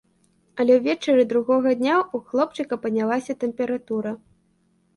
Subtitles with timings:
[0.61, 4.19] Але ўвечары другога дня ў хлопчыка паднялася тэмпература.